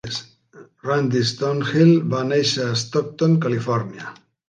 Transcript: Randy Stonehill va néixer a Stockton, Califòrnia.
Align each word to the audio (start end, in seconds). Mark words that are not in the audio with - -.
Randy 0.87 1.21
Stonehill 1.33 1.93
va 2.17 2.25
néixer 2.33 2.69
a 2.73 2.81
Stockton, 2.87 3.41
Califòrnia. 3.49 4.13